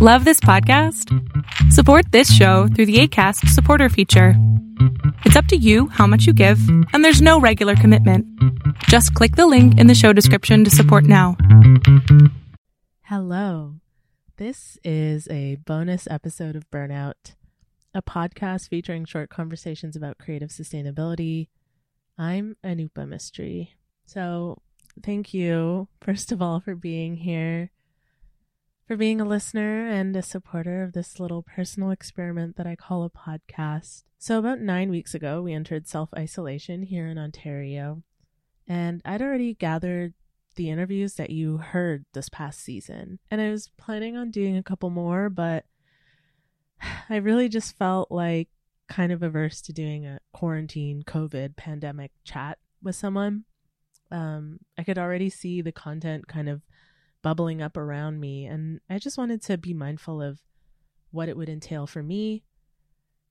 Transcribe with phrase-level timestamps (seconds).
[0.00, 1.12] Love this podcast?
[1.72, 4.34] Support this show through the ACAST supporter feature.
[5.24, 6.60] It's up to you how much you give,
[6.92, 8.24] and there's no regular commitment.
[8.84, 11.36] Just click the link in the show description to support now.
[13.06, 13.74] Hello.
[14.36, 17.34] This is a bonus episode of Burnout,
[17.92, 21.48] a podcast featuring short conversations about creative sustainability.
[22.16, 23.70] I'm Anupa Mistry.
[24.06, 24.62] So,
[25.02, 27.72] thank you, first of all, for being here
[28.88, 33.04] for being a listener and a supporter of this little personal experiment that I call
[33.04, 34.04] a podcast.
[34.18, 38.02] So, about nine weeks ago, we entered self isolation here in Ontario,
[38.66, 40.14] and I'd already gathered
[40.56, 43.18] the interviews that you heard this past season.
[43.30, 45.66] And I was planning on doing a couple more, but
[47.10, 48.48] I really just felt like
[48.88, 53.44] kind of averse to doing a quarantine COVID pandemic chat with someone.
[54.10, 56.62] Um, I could already see the content kind of
[57.22, 58.46] bubbling up around me.
[58.46, 60.40] And I just wanted to be mindful of
[61.10, 62.44] what it would entail for me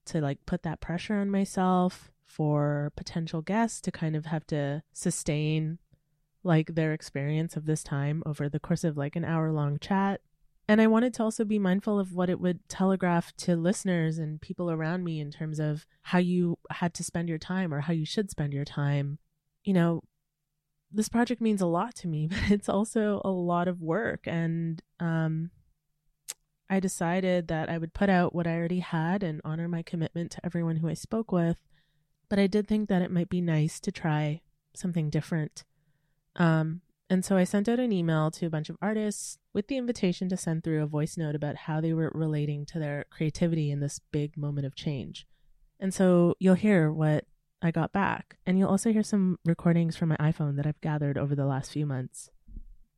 [0.06, 4.82] to like put that pressure on myself for potential guests to kind of have to
[4.92, 5.78] sustain
[6.44, 10.20] like their experience of this time over the course of like an hour long chat.
[10.70, 14.40] And I wanted to also be mindful of what it would telegraph to listeners and
[14.40, 17.94] people around me in terms of how you had to spend your time or how
[17.94, 19.18] you should spend your time.
[19.64, 20.02] You know,
[20.90, 24.26] this project means a lot to me, but it's also a lot of work.
[24.26, 25.50] And um,
[26.70, 30.30] I decided that I would put out what I already had and honor my commitment
[30.32, 31.56] to everyone who I spoke with.
[32.28, 34.42] But I did think that it might be nice to try
[34.74, 35.64] something different.
[36.36, 39.78] Um, and so I sent out an email to a bunch of artists with the
[39.78, 43.70] invitation to send through a voice note about how they were relating to their creativity
[43.70, 45.26] in this big moment of change.
[45.80, 47.24] And so you'll hear what
[47.60, 48.38] I got back.
[48.46, 51.72] And you'll also hear some recordings from my iPhone that I've gathered over the last
[51.72, 52.30] few months.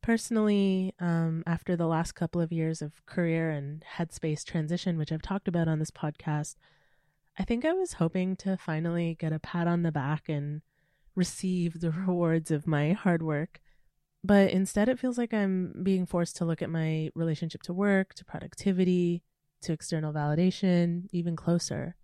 [0.01, 5.21] Personally, um, after the last couple of years of career and headspace transition, which I've
[5.21, 6.55] talked about on this podcast,
[7.37, 10.61] I think I was hoping to finally get a pat on the back and
[11.15, 13.59] receive the rewards of my hard work.
[14.23, 18.13] But instead, it feels like I'm being forced to look at my relationship to work,
[18.15, 19.23] to productivity,
[19.63, 21.95] to external validation even closer.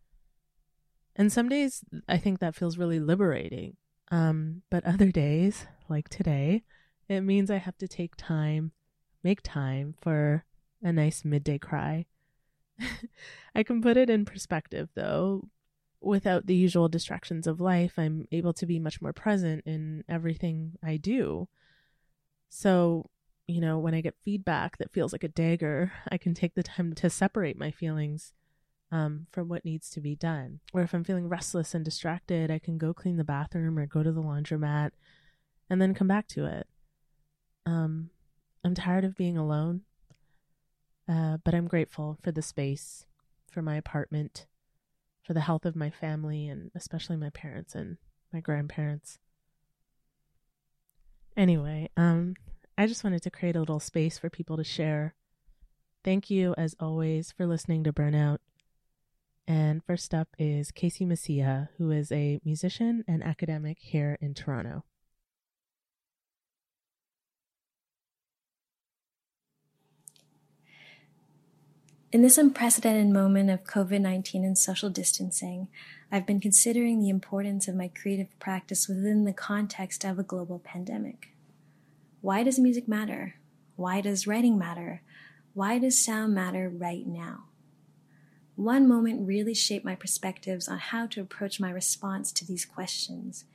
[1.18, 3.76] And some days I think that feels really liberating.
[4.12, 6.64] Um, but other days, like today,
[7.10, 8.72] it means I have to take time,
[9.24, 10.46] make time for
[10.82, 12.06] a nice midday cry.
[13.56, 15.50] I can put it in perspective though.
[16.00, 20.74] Without the usual distractions of life, I'm able to be much more present in everything
[20.84, 21.50] I do.
[22.50, 23.10] So,
[23.48, 26.62] you know, when I get feedback that feels like a dagger, I can take the
[26.62, 28.34] time to separate my feelings
[28.92, 30.60] um, from what needs to be done.
[30.74, 34.04] Or if I'm feeling restless and distracted, I can go clean the bathroom or go
[34.04, 34.92] to the laundromat
[35.70, 36.68] and then come back to it.
[37.66, 38.12] Um,
[38.64, 39.82] I'm tired of being alone,
[41.10, 43.06] uh, but I'm grateful for the space,
[43.52, 44.46] for my apartment,
[45.22, 47.98] for the health of my family, and especially my parents and
[48.32, 49.20] my grandparents.
[51.36, 52.36] Anyway, um,
[52.78, 55.14] I just wanted to create a little space for people to share.
[56.04, 58.38] Thank you, as always, for listening to Burnout.
[59.48, 64.84] And first up is Casey Mecija, who is a musician and academic here in Toronto.
[72.12, 75.68] In this unprecedented moment of COVID 19 and social distancing,
[76.12, 80.60] I've been considering the importance of my creative practice within the context of a global
[80.60, 81.34] pandemic.
[82.22, 83.36] Why does music matter?
[83.76, 85.04] Why does writing matter?
[85.54, 87.47] Why does sound matter right now?
[88.58, 93.46] One moment really shaped my perspectives on how to approach my response to these questions,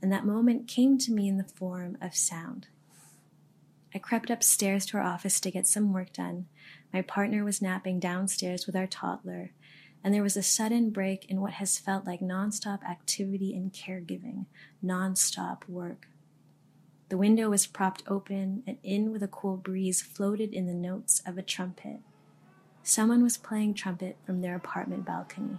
[0.00, 2.68] and that moment came to me in the form of sound.
[3.92, 6.46] I crept upstairs to our office to get some work done.
[6.92, 9.50] My partner was napping downstairs with our toddler,
[10.04, 14.46] and there was a sudden break in what has felt like nonstop activity and caregiving,
[14.84, 16.06] nonstop work.
[17.08, 21.20] The window was propped open, and in with a cool breeze floated in the notes
[21.26, 21.98] of a trumpet.
[22.86, 25.56] Someone was playing trumpet from their apartment balcony.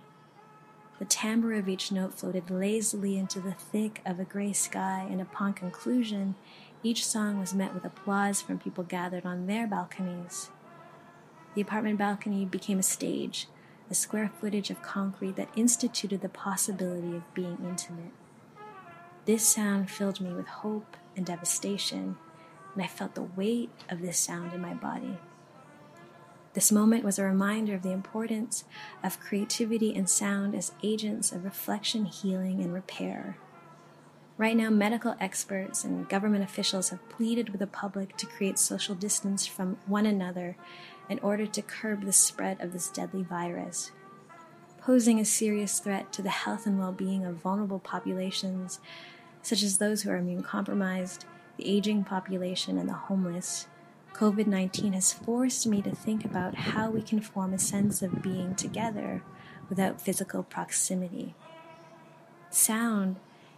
[1.00, 5.20] The timbre of each note floated lazily into the thick of a gray sky, and
[5.20, 6.36] upon conclusion,
[6.84, 10.52] each song was met with applause from people gathered on their balconies.
[11.56, 13.48] The apartment balcony became a stage,
[13.90, 18.14] a square footage of concrete that instituted the possibility of being intimate.
[19.26, 22.18] This sound filled me with hope and devastation,
[22.76, 25.18] and I felt the weight of this sound in my body.
[26.56, 28.64] This moment was a reminder of the importance
[29.04, 33.38] of creativity and sound as agents of reflection, healing, and repair.
[34.38, 38.96] Right now, medical experts and government officials have pleaded with the public to create social
[38.96, 40.56] distance from one another
[41.10, 43.92] in order to curb the spread of this deadly virus,
[44.80, 48.80] posing a serious threat to the health and well being of vulnerable populations,
[49.42, 51.26] such as those who are immune compromised,
[51.58, 53.68] the aging population, and the homeless.
[54.16, 58.22] COVID 19 has forced me to think about how we can form a sense of
[58.22, 59.22] being together
[59.68, 61.36] without physical proximity.
[62.50, 63.18] Sound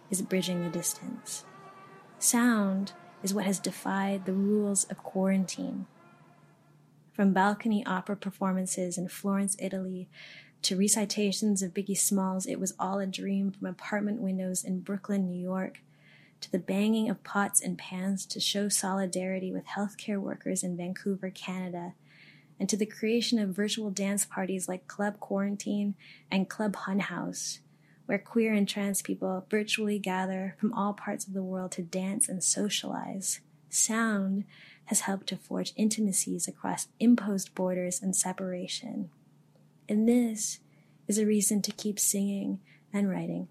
[0.10, 1.46] is bridging the distance.
[2.18, 5.86] Sound is what has defied the rules of quarantine.
[7.14, 10.10] From balcony opera performances in Florence, Italy,
[10.64, 15.28] to recitations of Biggie Smalls, It Was All a Dream from apartment windows in Brooklyn,
[15.28, 15.82] New York,
[16.42, 21.30] to the banging of pots and pans to show solidarity with healthcare workers in Vancouver,
[21.30, 21.94] Canada,
[22.60, 25.96] and to the creation of virtual dance parties like Club Quarantine
[26.32, 27.60] and Club Hun House,
[28.06, 32.28] where queer and trans people virtually gather from all parts of the world to dance
[32.30, 33.42] and socialize.
[33.70, 34.46] Sound
[34.86, 39.10] has helped to forge intimacies across imposed borders and separation.
[39.90, 40.60] And this
[41.08, 42.60] is a reason to keep singing
[42.94, 43.50] and writing.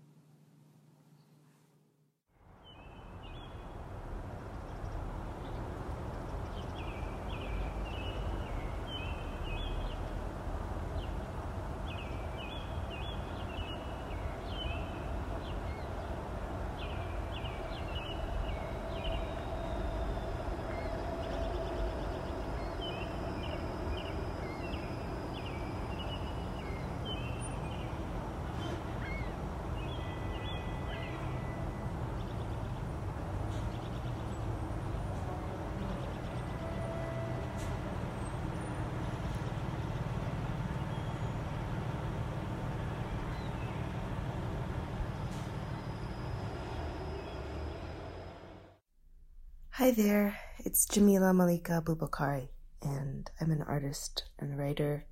[49.86, 52.48] Hi there, it's Jamila Malika Bubakari,
[52.82, 55.04] and I'm an artist and writer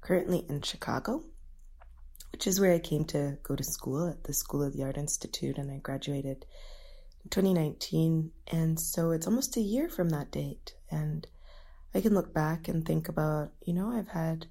[0.00, 1.24] currently in Chicago,
[2.30, 4.96] which is where I came to go to school at the School of the Art
[4.96, 6.46] Institute, and I graduated
[7.24, 8.30] in 2019.
[8.52, 11.26] And so it's almost a year from that date, and
[11.92, 14.46] I can look back and think about, you know, I've had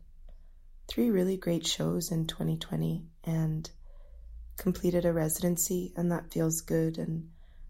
[0.89, 3.71] three really great shows in 2020 and
[4.57, 6.97] completed a residency, and that feels good.
[6.97, 7.29] And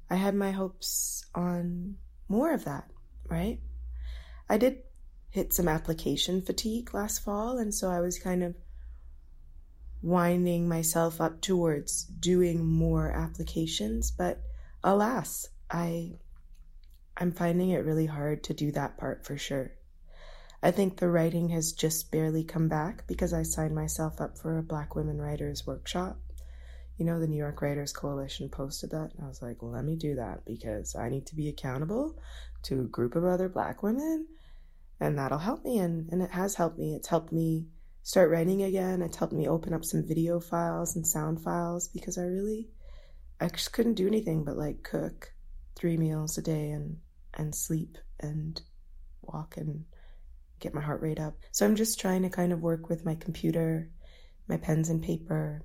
[0.09, 1.97] I had my hopes on
[2.27, 2.89] more of that,
[3.29, 3.59] right?
[4.50, 4.79] I did
[5.29, 8.56] hit some application fatigue last fall, and so I was kind of
[10.01, 14.41] winding myself up towards doing more applications, but
[14.83, 16.13] alas, I
[17.17, 19.71] I'm finding it really hard to do that part for sure.
[20.63, 24.57] I think the writing has just barely come back because I signed myself up for
[24.57, 26.17] a Black Women Writers workshop
[27.00, 29.13] you know, the New York Writers Coalition posted that.
[29.16, 32.19] And I was like, let me do that because I need to be accountable
[32.63, 34.28] to a group of other black women
[35.00, 35.80] and that'll help me.
[35.80, 36.96] And, and it has helped me.
[36.96, 37.68] It's helped me
[38.04, 39.01] start writing again.
[39.01, 42.68] It's helped me open up some video files and sound files because I really,
[43.40, 45.31] I just couldn't do anything but like cook
[45.78, 46.98] three meals a day and,
[47.34, 48.62] and sleep and
[49.22, 49.86] walk and
[50.60, 51.38] get my heart rate up.
[51.54, 53.90] So I'm just trying to kind of work with my computer,
[54.50, 55.63] my pens and paper,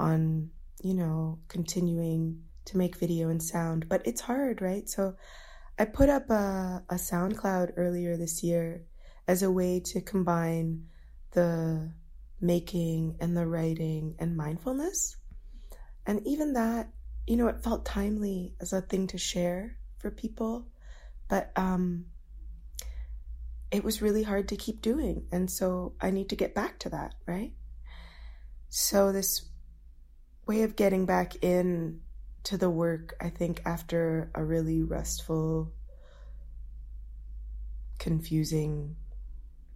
[0.00, 0.50] on,
[0.82, 4.88] you know, continuing to make video and sound, but it's hard, right?
[4.88, 5.14] So
[5.78, 8.82] I put up a, a SoundCloud earlier this year
[9.28, 10.86] as a way to combine
[11.32, 11.92] the
[12.40, 15.16] making and the writing and mindfulness.
[16.06, 16.88] And even that,
[17.26, 20.66] you know, it felt timely as a thing to share for people,
[21.28, 22.06] but um,
[23.70, 25.26] it was really hard to keep doing.
[25.30, 27.52] And so I need to get back to that, right?
[28.68, 29.49] So this
[30.46, 32.00] way of getting back in
[32.44, 35.72] to the work, I think, after a really restful,
[37.98, 38.96] confusing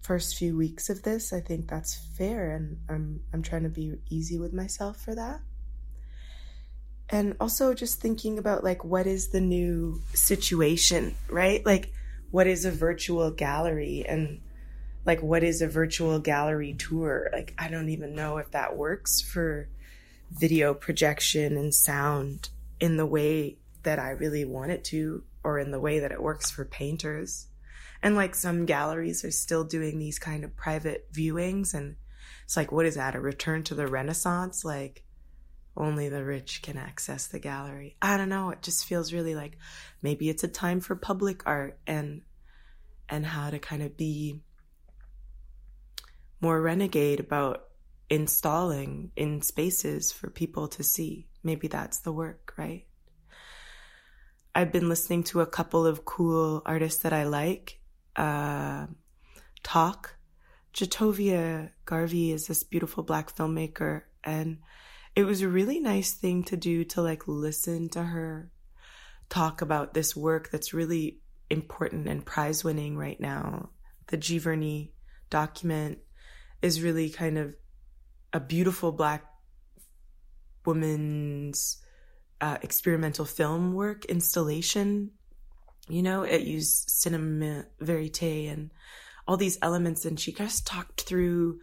[0.04, 3.94] first few weeks of this, I think that's fair and I'm I'm trying to be
[4.10, 5.40] easy with myself for that.
[7.08, 11.64] And also just thinking about like what is the new situation, right?
[11.64, 11.92] Like
[12.30, 14.40] what is a virtual gallery and
[15.06, 17.30] like what is a virtual gallery tour?
[17.32, 19.68] Like I don't even know if that works for
[20.30, 22.48] video projection and sound
[22.80, 26.22] in the way that I really want it to, or in the way that it
[26.22, 27.46] works for painters.
[28.02, 31.74] And like some galleries are still doing these kind of private viewings.
[31.74, 31.96] And
[32.44, 33.14] it's like, what is that?
[33.14, 34.64] A return to the Renaissance?
[34.64, 35.04] Like,
[35.76, 37.96] only the rich can access the gallery.
[38.00, 38.50] I don't know.
[38.50, 39.58] It just feels really like
[40.02, 42.22] maybe it's a time for public art and,
[43.08, 44.40] and how to kind of be
[46.40, 47.64] more renegade about
[48.14, 51.26] installing in spaces for people to see.
[51.42, 52.86] Maybe that's the work, right?
[54.54, 57.80] I've been listening to a couple of cool artists that I like
[58.14, 58.86] uh,
[59.64, 60.14] talk.
[60.72, 64.58] Ja'Tovia Gary is this beautiful black filmmaker, and
[65.16, 68.52] it was a really nice thing to do to like listen to her
[69.28, 71.18] talk about this work that's really
[71.50, 73.70] important and prize winning right now.
[74.06, 74.90] The Giverny
[75.30, 75.98] document
[76.62, 77.56] is really kind of
[78.34, 79.24] a beautiful black
[80.66, 81.80] woman's
[82.40, 85.12] uh, experimental film work installation.
[85.88, 88.72] You know, it used cinema verite and
[89.26, 91.60] all these elements, and she just talked through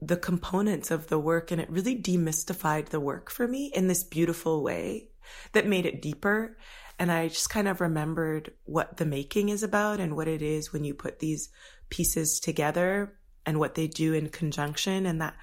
[0.00, 4.04] the components of the work, and it really demystified the work for me in this
[4.04, 5.08] beautiful way
[5.52, 6.56] that made it deeper.
[6.98, 10.72] And I just kind of remembered what the making is about and what it is
[10.72, 11.48] when you put these
[11.88, 15.06] pieces together and what they do in conjunction.
[15.06, 15.34] And that,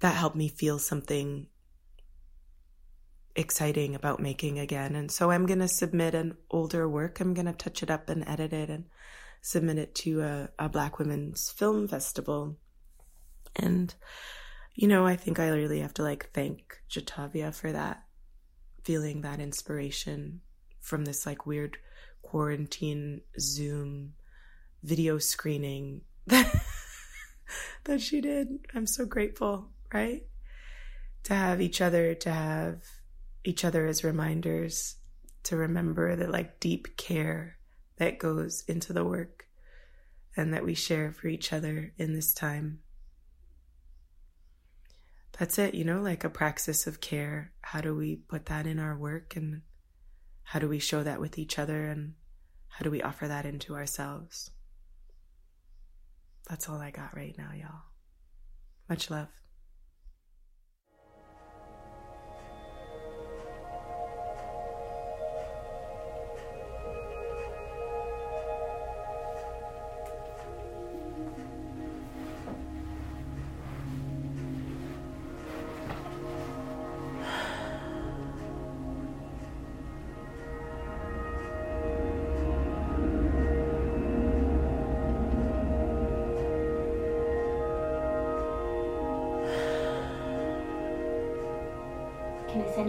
[0.00, 1.46] that helped me feel something
[3.38, 4.94] exciting about making again.
[4.94, 7.20] And so I'm going to submit an older work.
[7.20, 8.84] I'm going to touch it up and edit it and
[9.40, 12.56] submit it to a, a Black Women's Film Festival.
[13.54, 13.94] And,
[14.74, 18.02] you know, I think I really have to like thank Ja'Tovia for that,
[18.82, 20.40] feeling that inspiration
[20.80, 21.78] from this like weird
[22.22, 24.14] quarantine Zoom
[24.82, 26.02] video screening
[27.88, 28.48] that, that she did.
[28.74, 30.22] I'm so grateful, right?
[31.24, 32.82] To have each other, to have
[33.44, 34.96] each other as reminders
[35.44, 37.56] to remember the like deep care
[37.96, 39.46] that goes into the work
[40.36, 42.80] and that we share for each other in this time.
[45.38, 47.52] That's it, you know, like a praxis of care.
[47.62, 49.62] How do we put that in our work and
[50.42, 52.14] how do we show that with each other and
[52.68, 54.50] how do we offer that into ourselves?
[56.48, 57.82] That's all I got right now, y'all.
[58.88, 59.28] Much love.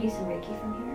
[0.10, 0.89] Some Reiki from here?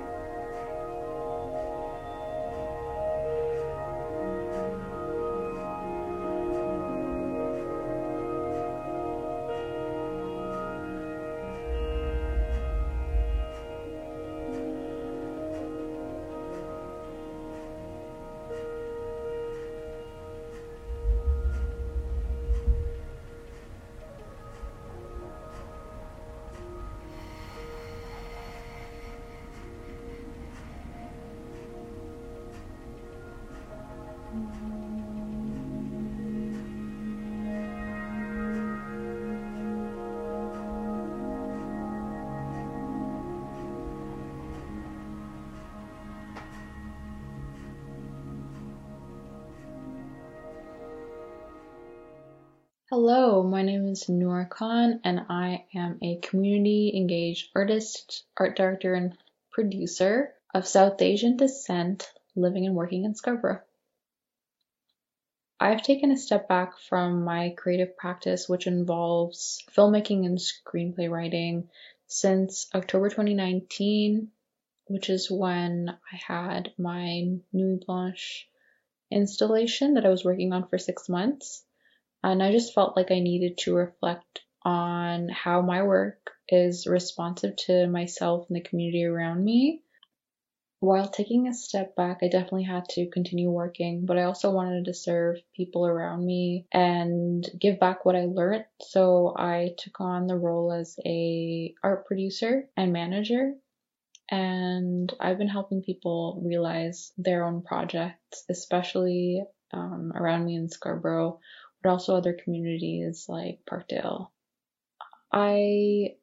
[52.97, 58.95] Hello, my name is Noor Khan, and I am a community engaged artist, art director,
[58.95, 59.19] and
[59.51, 63.63] producer of South Asian descent living and working in Scarborough.
[65.59, 71.71] I've taken a step back from my creative practice, which involves filmmaking and screenplay writing,
[72.07, 74.31] since October 2019,
[74.87, 78.49] which is when I had my Nuit Blanche
[79.11, 81.65] installation that I was working on for six months.
[82.25, 87.55] And I just felt like I needed to reflect on how my work is responsive
[87.67, 89.83] to myself and the community around me.
[90.81, 94.87] While taking a step back, I definitely had to continue working, but I also wanted
[94.87, 98.65] to serve people around me and give back what I learned.
[98.81, 103.53] So I took on the role as a art producer and manager.
[104.31, 111.41] And I've been helping people realize their own projects, especially um, around me in Scarborough,
[111.85, 114.31] but also other communities like Parkdale.
[115.31, 116.15] I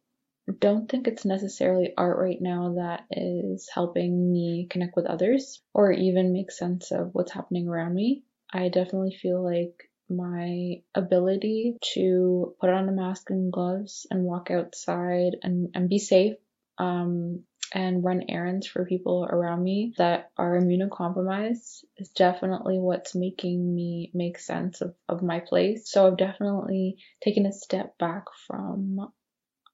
[0.60, 5.91] don't think it's necessarily art right now that is helping me connect with others or
[5.91, 8.24] even make sense of what's happening around me.
[8.51, 14.50] I definitely feel like my ability to put on a mask and gloves and walk
[14.51, 16.36] outside and, and be safe
[16.77, 23.74] um, and run errands for people around me that are immunocompromised is definitely what's making
[23.74, 25.90] me make sense of, of my place.
[25.90, 29.12] So I've definitely taken a step back from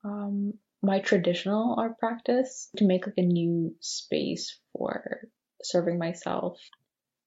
[0.04, 5.28] um, my traditional art practice to make like a new space for
[5.64, 6.60] serving myself.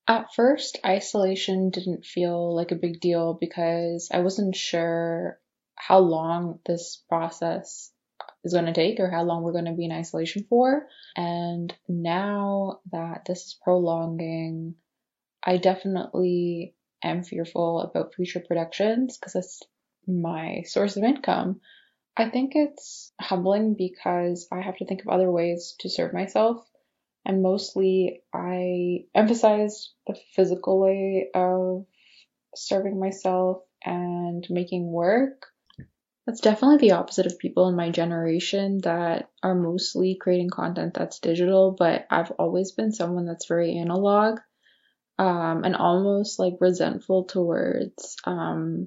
[0.07, 5.41] At first, isolation didn't feel like a big deal because I wasn't sure
[5.75, 7.93] how long this process
[8.45, 10.87] is going to take or how long we're going to be in isolation for.
[11.17, 14.75] And now that this is prolonging,
[15.43, 19.63] I definitely am fearful about future productions because that's
[20.07, 21.61] my source of income.
[22.17, 26.67] I think it's humbling because I have to think of other ways to serve myself.
[27.25, 31.87] And mostly I emphasize the physical way of
[32.55, 35.47] serving myself and making work.
[36.31, 41.19] That's definitely the opposite of people in my generation that are mostly creating content that's
[41.19, 44.39] digital, but I've always been someone that's very analog
[45.19, 48.87] um, and almost like resentful towards um,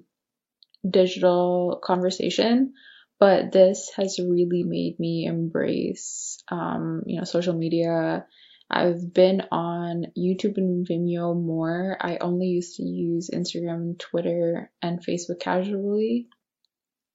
[0.89, 2.75] digital conversation.
[3.19, 8.25] But this has really made me embrace, um, you know, social media.
[8.71, 11.97] I've been on YouTube and Vimeo more.
[11.99, 16.29] I only used to use Instagram, Twitter, and Facebook casually.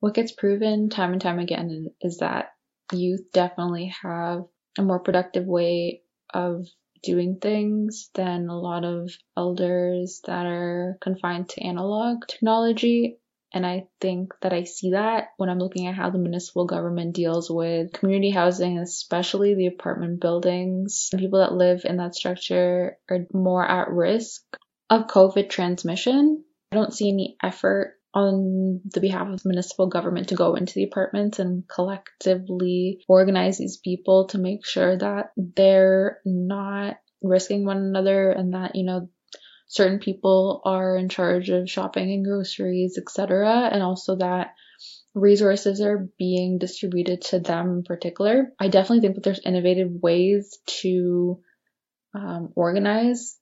[0.00, 2.52] What gets proven time and time again is that
[2.92, 4.44] youth definitely have
[4.78, 6.02] a more productive way
[6.32, 6.66] of
[7.02, 13.18] doing things than a lot of elders that are confined to analog technology.
[13.52, 17.14] And I think that I see that when I'm looking at how the municipal government
[17.14, 21.08] deals with community housing, especially the apartment buildings.
[21.10, 24.42] The people that live in that structure are more at risk
[24.90, 26.44] of COVID transmission.
[26.70, 30.74] I don't see any effort on the behalf of the municipal government to go into
[30.74, 37.78] the apartments and collectively organize these people to make sure that they're not risking one
[37.78, 39.08] another and that, you know,
[39.68, 43.68] certain people are in charge of shopping and groceries, etc.
[43.72, 44.54] And also that
[45.14, 48.52] resources are being distributed to them in particular.
[48.58, 51.40] I definitely think that there's innovative ways to
[52.14, 53.38] um, organize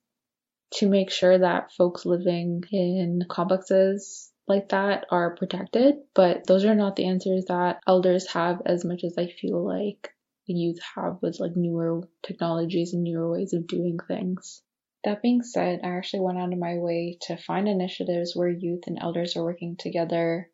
[0.74, 6.74] to make sure that folks living in complexes like that are protected, but those are
[6.74, 10.10] not the answers that elders have as much as I feel like
[10.46, 14.62] the youth have with like newer technologies and newer ways of doing things.
[15.04, 18.84] That being said, I actually went out of my way to find initiatives where youth
[18.86, 20.50] and elders are working together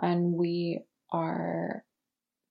[0.00, 1.84] and we are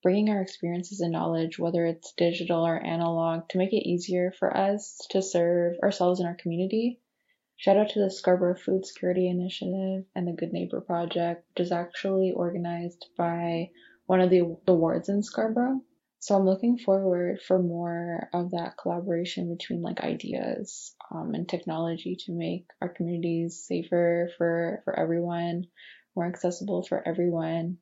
[0.01, 4.55] bringing our experiences and knowledge, whether it's digital or analog, to make it easier for
[4.55, 6.99] us to serve ourselves and our community
[7.59, 11.73] Shout out to the Scarborough Food Security Initiative and the Good Neighbor Project, which is
[11.73, 13.71] actually organized by
[14.05, 15.81] one of the, the wards in Scarborough.
[16.19, 22.15] So I'm looking forward for more of that collaboration between like ideas um, and technology
[22.27, 25.67] to make our communities safer for, for everyone,
[26.15, 27.79] more accessible for everyone.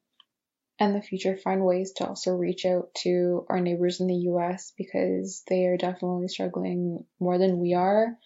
[0.79, 4.73] And the future find ways to also reach out to our neighbors in the US
[4.75, 8.17] because they are definitely struggling more than we are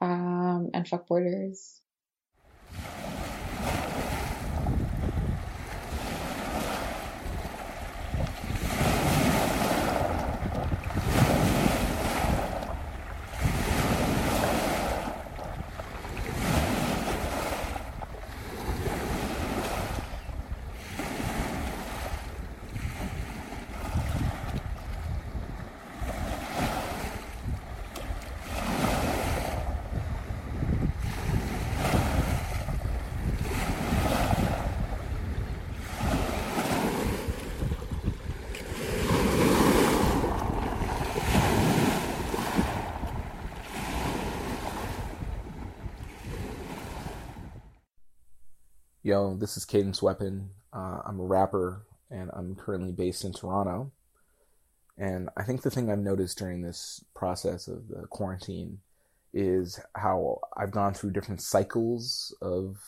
[0.00, 1.80] um, and fuck borders.
[49.06, 50.50] Yo, this is Cadence Weapon.
[50.72, 53.92] Uh, I'm a rapper and I'm currently based in Toronto.
[54.98, 58.80] And I think the thing I've noticed during this process of the quarantine
[59.32, 62.78] is how I've gone through different cycles of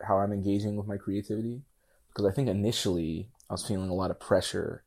[0.00, 1.62] how I'm engaging with my creativity.
[2.06, 4.84] Because I think initially I was feeling a lot of pressure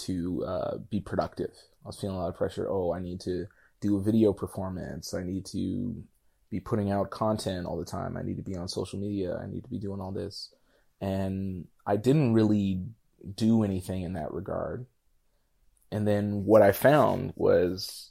[0.00, 1.52] to uh, be productive.
[1.82, 2.68] I was feeling a lot of pressure.
[2.68, 3.46] Oh, I need to
[3.80, 5.14] do a video performance.
[5.14, 6.04] I need to
[6.50, 8.16] be putting out content all the time.
[8.16, 9.36] I need to be on social media.
[9.36, 10.52] I need to be doing all this.
[11.00, 12.82] And I didn't really
[13.34, 14.86] do anything in that regard.
[15.92, 18.10] And then what I found was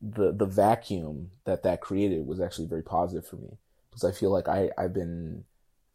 [0.00, 3.58] the the vacuum that that created was actually very positive for me
[3.90, 5.44] because I feel like I I've been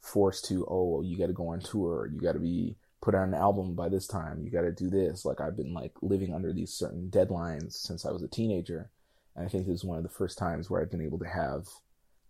[0.01, 3.27] forced to oh you got to go on tour you got to be put out
[3.27, 6.33] an album by this time you got to do this like I've been like living
[6.33, 8.91] under these certain deadlines since I was a teenager
[9.35, 11.27] and I think this is one of the first times where I've been able to
[11.27, 11.67] have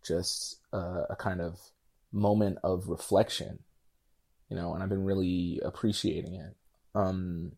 [0.05, 1.59] just a, a kind of
[2.11, 3.59] moment of reflection,
[4.49, 6.55] you know, and I've been really appreciating it.
[6.95, 7.53] Um,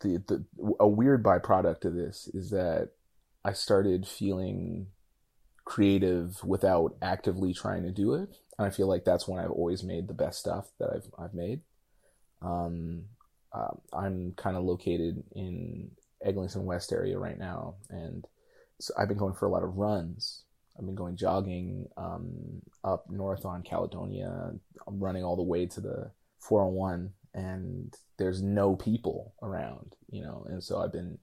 [0.00, 0.44] the, the,
[0.80, 2.90] a weird byproduct of this is that
[3.44, 4.86] I started feeling
[5.64, 8.36] creative without actively trying to do it.
[8.58, 11.34] And I feel like that's when I've always made the best stuff that I've I've
[11.34, 11.60] made.
[12.40, 13.04] Um,
[13.52, 15.90] uh, I'm kind of located in
[16.24, 18.26] Eglinton West area right now, and
[18.80, 20.44] so I've been going for a lot of runs.
[20.78, 24.52] I've been going jogging um, up north on Caledonia.
[24.86, 30.46] I'm running all the way to the 401, and there's no people around, you know.
[30.48, 31.18] And so I've been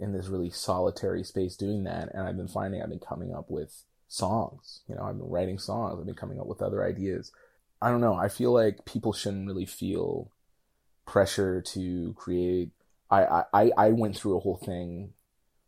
[0.00, 3.50] in this really solitary space doing that, and I've been finding I've been coming up
[3.50, 4.80] with songs.
[4.88, 5.98] You know, I've been writing songs.
[5.98, 7.32] I've been coming up with other ideas.
[7.80, 8.14] I don't know.
[8.14, 10.32] I feel like people shouldn't really feel
[11.06, 12.70] pressure to create.
[13.10, 15.12] I I I went through a whole thing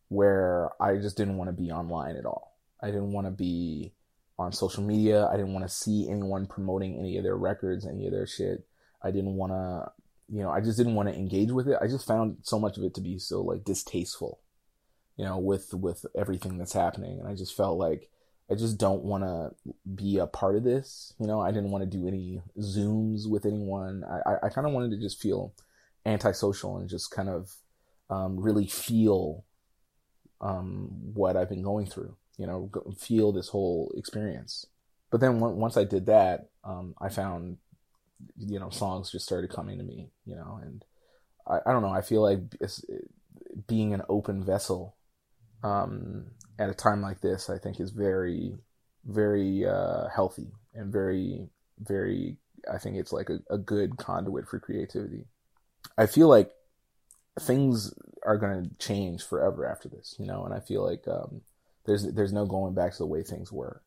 [0.09, 2.59] where I just didn't want to be online at all.
[2.83, 3.93] I didn't want to be
[4.39, 5.27] on social media.
[5.27, 8.67] I didn't want to see anyone promoting any of their records, any of their shit.
[9.03, 9.93] I didn't want to,
[10.35, 11.79] you know, I just didn't want to engage with it.
[11.81, 14.41] I just found so much of it to be so like distasteful,
[15.17, 18.11] you know, with with everything that's happening, and I just felt like
[18.51, 19.53] I just don't want to
[19.95, 21.15] be a part of this.
[21.21, 24.05] You know, I didn't want to do any zooms with anyone.
[24.05, 25.55] I I, I kind of wanted to just feel
[26.07, 27.51] antisocial and just kind of
[28.09, 29.45] um, really feel
[30.41, 32.17] um, what I've been going through.
[32.39, 34.67] You know, feel this whole experience.
[35.11, 37.59] But then once I did that, um, I found,
[38.39, 40.11] you know, songs just started coming to me.
[40.25, 40.85] You know, and
[41.47, 41.91] I, I don't know.
[41.91, 42.41] I feel like
[43.67, 44.97] being an open vessel
[45.63, 46.27] um,
[46.59, 48.55] at a time like this, I think is very,
[49.05, 52.37] very uh, healthy and very, very.
[52.73, 55.27] I think it's like a, a good conduit for creativity.
[55.97, 56.51] I feel like
[57.39, 61.43] things are going to change forever after this, you know, and I feel like um,
[61.87, 63.83] there's there's no going back to the way things were,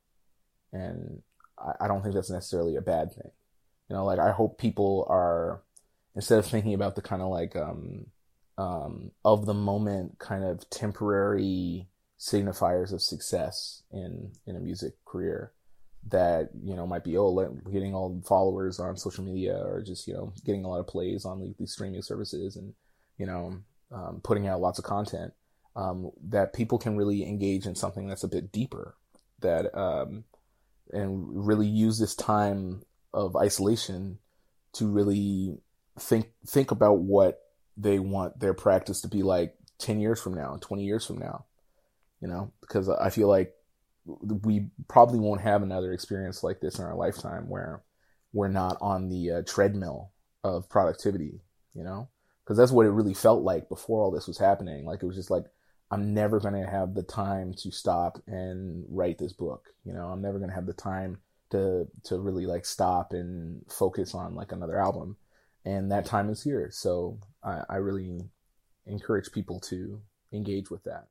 [0.71, 1.21] and
[1.57, 3.31] I, I don't think that's necessarily a bad thing.
[3.89, 5.61] You know, like I hope people are
[6.15, 8.07] instead of thinking about the kind of like um,
[8.57, 11.87] um, of the moment kind of temporary
[12.19, 15.51] signifiers of success in in a music career
[16.09, 20.13] that you know might be oh getting all followers on social media or just you
[20.13, 22.73] know getting a lot of plays on these streaming services and
[23.17, 23.57] you know
[23.93, 25.33] um, putting out lots of content,
[25.75, 28.95] um, that people can really engage in something that's a bit deeper,
[29.41, 30.23] that um,
[30.91, 32.81] and really use this time
[33.13, 34.17] of isolation
[34.73, 35.57] to really
[35.99, 37.39] think think about what
[37.77, 41.45] they want their practice to be like 10 years from now 20 years from now
[42.21, 43.53] you know because i feel like
[44.05, 47.83] we probably won't have another experience like this in our lifetime where
[48.33, 50.11] we're not on the uh, treadmill
[50.43, 51.41] of productivity
[51.73, 52.07] you know
[52.43, 54.85] because that's what it really felt like before all this was happening.
[54.85, 55.45] Like it was just like
[55.91, 59.69] I'm never going to have the time to stop and write this book.
[59.85, 61.19] You know, I'm never going to have the time
[61.51, 65.17] to to really like stop and focus on like another album.
[65.65, 66.69] And that time is here.
[66.71, 68.19] So I, I really
[68.85, 70.01] encourage people to
[70.33, 71.07] engage with that.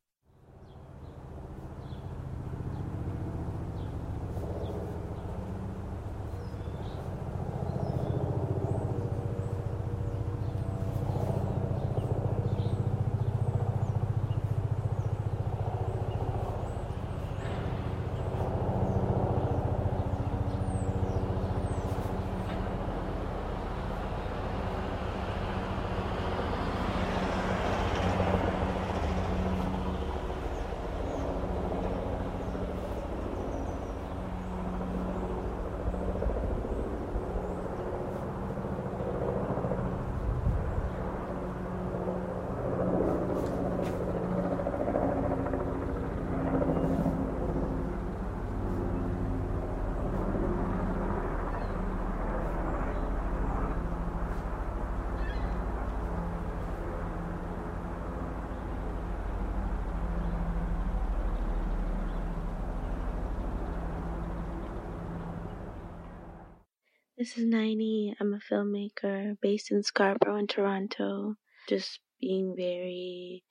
[67.23, 68.17] This is Naini.
[68.19, 71.37] I'm a filmmaker based in Scarborough and Toronto.
[71.69, 73.45] Just being very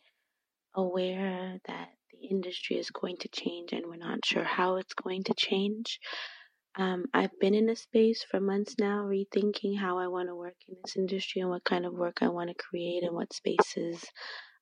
[0.76, 5.24] aware that the industry is going to change and we're not sure how it's going
[5.24, 6.02] to change.
[6.76, 10.58] Um, I've been in a space for months now, rethinking how I want to work
[10.68, 14.04] in this industry and what kind of work I want to create and what spaces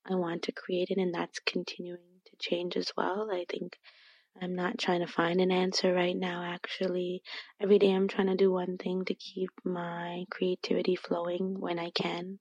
[0.08, 3.32] I want to create in, and that's continuing to change as well.
[3.34, 3.76] I think
[4.42, 7.22] I'm not trying to find an answer right now, actually.
[7.62, 11.92] Every day I'm trying to do one thing to keep my creativity flowing when I
[11.92, 12.40] can.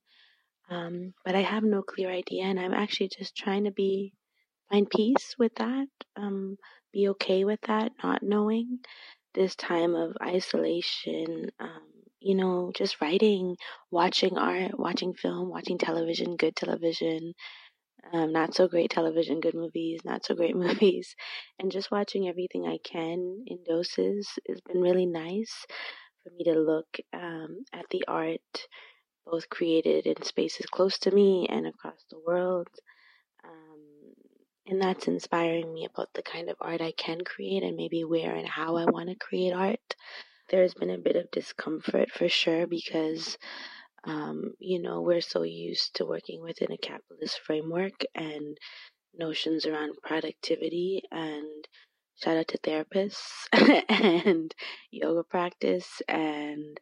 [0.69, 4.13] Um, but I have no clear idea, and I'm actually just trying to be
[4.69, 6.57] find peace with that, um,
[6.93, 8.79] be okay with that, not knowing
[9.33, 11.49] this time of isolation.
[11.59, 11.81] Um,
[12.19, 13.55] you know, just writing,
[13.91, 17.33] watching art, watching film, watching television, good television,
[18.13, 21.15] um, not so great television, good movies, not so great movies,
[21.59, 25.65] and just watching everything I can in doses has been really nice
[26.23, 28.67] for me to look um, at the art
[29.25, 32.67] both created in spaces close to me and across the world.
[33.43, 34.13] Um,
[34.67, 38.35] and that's inspiring me about the kind of art I can create and maybe where
[38.35, 39.95] and how I want to create art.
[40.49, 43.37] There's been a bit of discomfort for sure because
[44.03, 48.57] um, you know, we're so used to working within a capitalist framework and
[49.13, 51.67] notions around productivity and
[52.15, 53.47] shout out to therapists
[53.89, 54.53] and
[54.91, 56.79] yoga practice and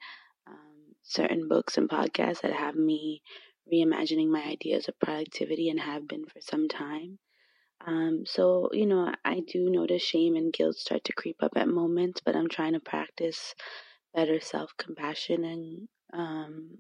[0.48, 3.22] um, certain books and podcasts that have me
[3.72, 7.20] reimagining my ideas of productivity and have been for some time.
[7.86, 11.68] Um, so, you know, I do notice shame and guilt start to creep up at
[11.68, 13.54] moments, but I'm trying to practice
[14.16, 16.78] better self compassion and um,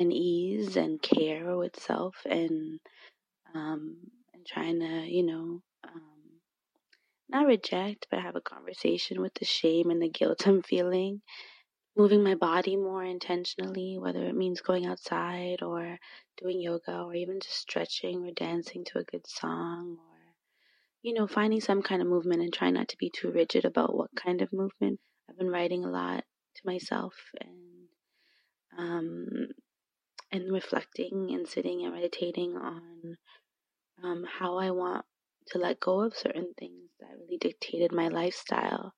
[0.00, 2.80] and ease and care with self and
[3.54, 3.98] um,
[4.34, 6.40] and trying to you know um,
[7.28, 11.22] not reject but have a conversation with the shame and the guilt I'm feeling.
[11.96, 15.98] Moving my body more intentionally whether it means going outside or
[16.40, 20.18] doing yoga or even just stretching or dancing to a good song or
[21.02, 23.94] you know finding some kind of movement and trying not to be too rigid about
[23.94, 24.98] what kind of movement.
[25.28, 26.24] I've been writing a lot
[26.56, 27.60] to myself and
[28.78, 29.48] um,
[30.32, 33.16] and reflecting and sitting and meditating on
[34.02, 35.04] um, how I want
[35.48, 38.94] to let go of certain things that really dictated my lifestyle.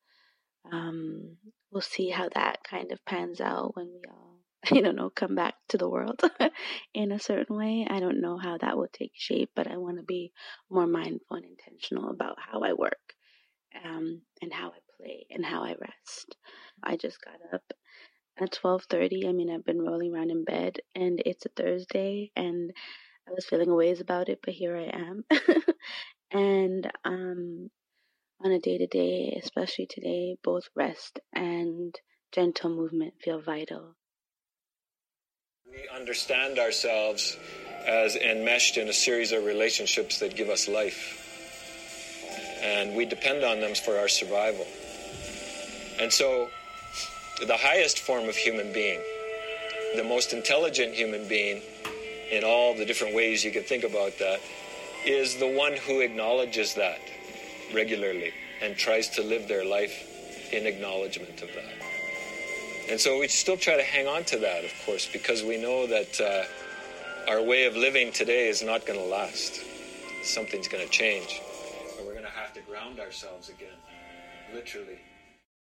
[0.71, 1.37] Um,
[1.71, 4.41] we'll see how that kind of pans out when we all,
[4.71, 6.21] I don't know, come back to the world
[6.95, 7.87] in a certain way.
[7.89, 10.33] I don't know how that will take shape, but I want to be
[10.71, 13.15] more mindful and intentional about how I work
[13.85, 16.37] um, and how I play and how I rest.
[16.83, 17.63] I just got up
[18.39, 19.29] at 12:30.
[19.29, 22.73] I mean, I've been rolling around in bed and it's a Thursday and
[23.29, 25.25] I was feeling a ways about it, but here I am.
[26.31, 27.71] and um
[28.45, 31.95] on a day to day, especially today, both rest and
[32.33, 33.95] gentle movement feel vital.
[35.71, 37.37] We understand ourselves
[37.87, 41.19] as enmeshed in a series of relationships that give us life.
[42.63, 44.67] And we depend on them for our survival.
[46.01, 46.51] And so
[47.47, 49.01] the highest form of human being,
[49.97, 51.61] the most intelligent human being,
[52.31, 54.41] in all the different ways you can think about that,
[55.05, 57.01] is the one who acknowledges that
[57.75, 61.75] regularly and tries to live their life in acknowledgement of that.
[62.91, 65.87] And so we still try to hang on to that, of course, because we know
[65.87, 69.61] that uh, our way of living today is not going to last.
[70.23, 71.41] Something's going to change.
[71.99, 73.79] And we're going to have to ground ourselves again,
[74.55, 74.99] literally.